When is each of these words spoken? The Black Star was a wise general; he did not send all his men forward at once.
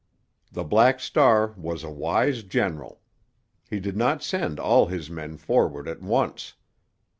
The 0.51 0.63
Black 0.63 0.99
Star 0.99 1.53
was 1.55 1.83
a 1.83 1.89
wise 1.91 2.41
general; 2.41 3.01
he 3.69 3.79
did 3.79 3.95
not 3.95 4.23
send 4.23 4.59
all 4.59 4.87
his 4.87 5.11
men 5.11 5.37
forward 5.37 5.87
at 5.87 6.01
once. 6.01 6.55